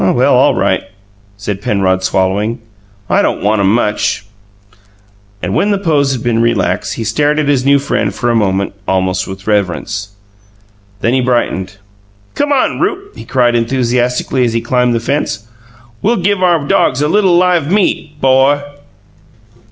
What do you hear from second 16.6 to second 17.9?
dogs a little live